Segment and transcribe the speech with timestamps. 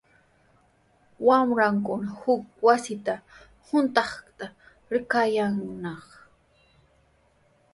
[1.27, 3.13] Wamrakuna huk wasita
[3.65, 4.45] quntaykaqta
[4.91, 6.05] rikayaanaq.